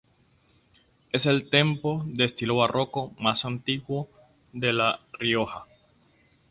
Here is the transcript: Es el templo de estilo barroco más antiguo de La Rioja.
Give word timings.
Es 1.11 1.27
el 1.27 1.51
templo 1.51 2.03
de 2.07 2.23
estilo 2.25 2.55
barroco 2.55 3.13
más 3.19 3.45
antiguo 3.45 4.09
de 4.51 4.73
La 4.73 4.99
Rioja. 5.19 5.67